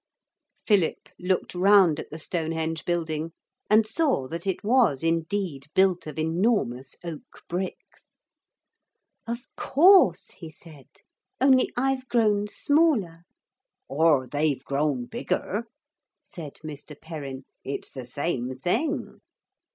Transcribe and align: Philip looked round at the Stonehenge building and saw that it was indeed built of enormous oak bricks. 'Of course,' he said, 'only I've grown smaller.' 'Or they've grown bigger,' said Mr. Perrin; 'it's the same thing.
Philip 0.65 1.09
looked 1.19 1.53
round 1.53 1.99
at 1.99 2.09
the 2.09 2.17
Stonehenge 2.17 2.85
building 2.85 3.33
and 3.69 3.85
saw 3.85 4.27
that 4.29 4.47
it 4.47 4.63
was 4.63 5.03
indeed 5.03 5.67
built 5.75 6.07
of 6.07 6.17
enormous 6.17 6.95
oak 7.03 7.43
bricks. 7.47 8.31
'Of 9.27 9.45
course,' 9.55 10.31
he 10.31 10.49
said, 10.49 10.87
'only 11.39 11.71
I've 11.77 12.07
grown 12.07 12.47
smaller.' 12.47 13.25
'Or 13.87 14.25
they've 14.27 14.65
grown 14.65 15.05
bigger,' 15.05 15.65
said 16.23 16.55
Mr. 16.63 16.99
Perrin; 16.99 17.45
'it's 17.63 17.91
the 17.91 18.07
same 18.07 18.57
thing. 18.57 19.21